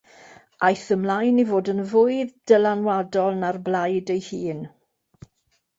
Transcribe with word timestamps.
Aeth 0.67 0.85
ymlaen 0.95 1.41
i 1.43 1.45
fod 1.51 1.69
yn 1.75 1.83
fwy 1.91 2.17
dylanwadol 2.53 3.39
na'r 3.45 3.61
blaid 3.69 4.13
ei 4.17 4.27
hun. 4.31 4.67